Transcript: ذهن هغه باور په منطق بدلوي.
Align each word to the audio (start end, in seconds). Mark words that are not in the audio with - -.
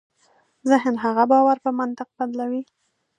ذهن 0.69 0.95
هغه 1.03 1.23
باور 1.31 1.57
په 1.65 1.71
منطق 1.79 2.09
بدلوي. 2.17 2.61